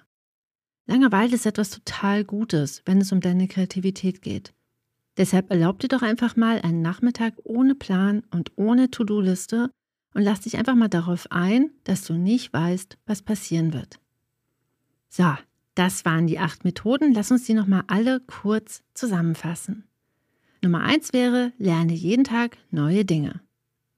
Langeweile 0.88 1.35
ist 1.35 1.45
etwas 1.45 1.69
total 1.69 2.25
Gutes, 2.25 2.81
wenn 2.83 3.00
es 3.00 3.13
um 3.13 3.21
deine 3.21 3.47
Kreativität 3.47 4.21
geht. 4.21 4.53
Deshalb 5.15 5.50
erlaub 5.50 5.79
dir 5.79 5.88
doch 5.88 6.01
einfach 6.01 6.35
mal 6.35 6.59
einen 6.59 6.81
Nachmittag 6.81 7.35
ohne 7.45 7.75
Plan 7.75 8.24
und 8.31 8.51
ohne 8.57 8.91
To-Do-Liste 8.91 9.71
und 10.13 10.21
lass 10.21 10.41
dich 10.41 10.57
einfach 10.57 10.75
mal 10.75 10.89
darauf 10.89 11.31
ein, 11.31 11.71
dass 11.85 12.03
du 12.03 12.15
nicht 12.15 12.51
weißt, 12.51 12.97
was 13.05 13.21
passieren 13.21 13.71
wird. 13.71 14.01
So, 15.07 15.33
das 15.75 16.05
waren 16.05 16.27
die 16.27 16.39
acht 16.39 16.63
Methoden. 16.63 17.13
Lass 17.13 17.32
uns 17.32 17.46
die 17.46 17.53
nochmal 17.53 17.84
alle 17.88 18.22
kurz 18.22 18.82
zusammenfassen. 18.94 19.84
Nummer 20.62 20.82
eins 20.82 21.13
wäre, 21.13 21.53
lerne 21.58 21.94
jeden 21.94 22.24
Tag 22.24 22.58
neue 22.72 23.05
Dinge. 23.05 23.41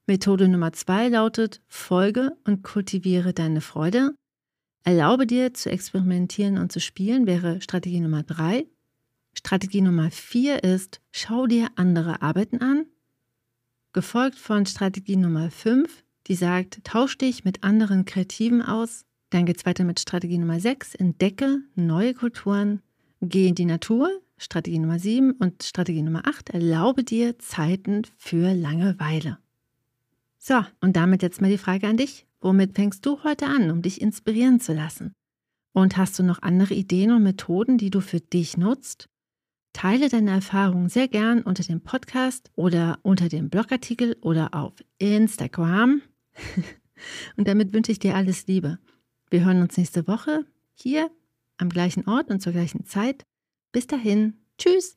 Methode 0.06 0.48
Nummer 0.48 0.72
zwei 0.72 1.08
lautet, 1.08 1.60
folge 1.68 2.36
und 2.44 2.62
kultiviere 2.62 3.32
deine 3.32 3.60
Freude. 3.60 4.14
Erlaube 4.82 5.26
dir 5.26 5.54
zu 5.54 5.70
experimentieren 5.70 6.58
und 6.58 6.72
zu 6.72 6.80
spielen 6.80 7.26
wäre 7.26 7.60
Strategie 7.60 8.00
Nummer 8.00 8.22
drei. 8.22 8.66
Strategie 9.34 9.82
Nummer 9.82 10.10
vier 10.10 10.64
ist, 10.64 11.00
schau 11.12 11.46
dir 11.46 11.68
andere 11.76 12.22
Arbeiten 12.22 12.60
an. 12.60 12.86
Gefolgt 13.92 14.38
von 14.38 14.66
Strategie 14.66 15.16
Nummer 15.16 15.50
fünf, 15.50 16.04
die 16.26 16.34
sagt, 16.34 16.84
tausch 16.84 17.16
dich 17.18 17.44
mit 17.44 17.62
anderen 17.62 18.04
Kreativen 18.04 18.62
aus. 18.62 19.04
Dann 19.30 19.44
geht 19.44 19.58
es 19.58 19.66
weiter 19.66 19.84
mit 19.84 20.00
Strategie 20.00 20.38
Nummer 20.38 20.58
6, 20.58 20.94
entdecke 20.94 21.60
neue 21.74 22.14
Kulturen, 22.14 22.80
geh 23.20 23.48
in 23.48 23.54
die 23.54 23.66
Natur, 23.66 24.10
Strategie 24.38 24.78
Nummer 24.78 24.98
7 24.98 25.32
und 25.32 25.62
Strategie 25.62 26.02
Nummer 26.02 26.26
8, 26.26 26.50
erlaube 26.50 27.04
dir 27.04 27.38
Zeiten 27.38 28.02
für 28.16 28.54
Langeweile. 28.54 29.38
So, 30.38 30.64
und 30.80 30.96
damit 30.96 31.22
jetzt 31.22 31.40
mal 31.40 31.50
die 31.50 31.58
Frage 31.58 31.88
an 31.88 31.96
dich. 31.96 32.24
Womit 32.40 32.76
fängst 32.76 33.04
du 33.04 33.22
heute 33.24 33.46
an, 33.46 33.70
um 33.70 33.82
dich 33.82 34.00
inspirieren 34.00 34.60
zu 34.60 34.72
lassen? 34.72 35.12
Und 35.72 35.96
hast 35.96 36.18
du 36.18 36.22
noch 36.22 36.40
andere 36.42 36.74
Ideen 36.74 37.10
und 37.10 37.24
Methoden, 37.24 37.78
die 37.78 37.90
du 37.90 38.00
für 38.00 38.20
dich 38.20 38.56
nutzt? 38.56 39.08
Teile 39.72 40.08
deine 40.08 40.30
Erfahrungen 40.30 40.88
sehr 40.88 41.08
gern 41.08 41.42
unter 41.42 41.64
dem 41.64 41.80
Podcast 41.80 42.50
oder 42.54 42.98
unter 43.02 43.28
dem 43.28 43.50
Blogartikel 43.50 44.16
oder 44.20 44.54
auf 44.54 44.72
Instagram. 44.98 46.00
und 47.36 47.48
damit 47.48 47.72
wünsche 47.72 47.92
ich 47.92 47.98
dir 47.98 48.14
alles 48.14 48.46
Liebe. 48.46 48.78
Wir 49.30 49.44
hören 49.44 49.60
uns 49.60 49.76
nächste 49.76 50.08
Woche 50.08 50.46
hier 50.74 51.10
am 51.58 51.68
gleichen 51.68 52.08
Ort 52.08 52.30
und 52.30 52.40
zur 52.40 52.52
gleichen 52.52 52.86
Zeit. 52.86 53.26
Bis 53.72 53.86
dahin, 53.86 54.34
tschüss. 54.56 54.96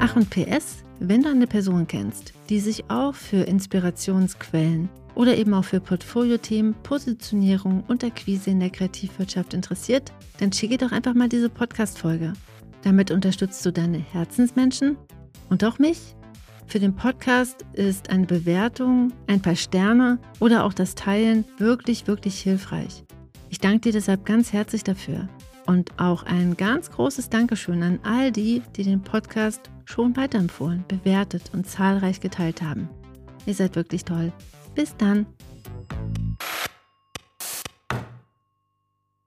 Ach 0.00 0.16
und 0.16 0.30
PS, 0.30 0.82
wenn 0.98 1.22
du 1.22 1.28
eine 1.28 1.46
Person 1.46 1.86
kennst, 1.86 2.32
die 2.48 2.58
sich 2.58 2.90
auch 2.90 3.14
für 3.14 3.42
Inspirationsquellen 3.44 4.88
oder 5.14 5.36
eben 5.36 5.54
auch 5.54 5.64
für 5.64 5.80
Portfoliothemen, 5.80 6.74
Positionierung 6.82 7.84
und 7.86 8.02
Akquise 8.02 8.50
in 8.50 8.58
der 8.58 8.70
Kreativwirtschaft 8.70 9.54
interessiert, 9.54 10.10
dann 10.38 10.52
schicke 10.52 10.76
doch 10.76 10.90
einfach 10.90 11.14
mal 11.14 11.28
diese 11.28 11.50
Podcast-Folge. 11.50 12.32
Damit 12.82 13.12
unterstützt 13.12 13.64
du 13.64 13.72
deine 13.72 13.98
Herzensmenschen 13.98 14.96
und 15.50 15.62
auch 15.62 15.78
mich. 15.78 16.16
Für 16.70 16.78
den 16.78 16.94
Podcast 16.94 17.66
ist 17.72 18.10
eine 18.10 18.26
Bewertung, 18.26 19.12
ein 19.26 19.42
paar 19.42 19.56
Sterne 19.56 20.20
oder 20.38 20.64
auch 20.64 20.72
das 20.72 20.94
Teilen 20.94 21.44
wirklich, 21.58 22.06
wirklich 22.06 22.38
hilfreich. 22.40 23.02
Ich 23.48 23.58
danke 23.58 23.80
dir 23.80 23.92
deshalb 23.92 24.24
ganz 24.24 24.52
herzlich 24.52 24.84
dafür. 24.84 25.28
Und 25.66 25.90
auch 25.98 26.22
ein 26.22 26.56
ganz 26.56 26.92
großes 26.92 27.28
Dankeschön 27.28 27.82
an 27.82 27.98
all 28.04 28.30
die, 28.30 28.62
die 28.76 28.84
den 28.84 29.02
Podcast 29.02 29.68
schon 29.84 30.16
weiterempfohlen, 30.16 30.84
bewertet 30.86 31.50
und 31.52 31.66
zahlreich 31.66 32.20
geteilt 32.20 32.62
haben. 32.62 32.88
Ihr 33.46 33.54
seid 33.54 33.74
wirklich 33.74 34.04
toll. 34.04 34.32
Bis 34.76 34.96
dann. 34.96 35.26